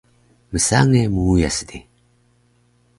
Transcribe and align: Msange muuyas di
Msange 0.53 1.01
muuyas 1.13 1.57
di 1.67 1.79